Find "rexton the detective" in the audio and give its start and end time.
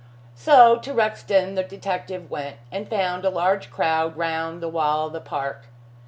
0.95-2.31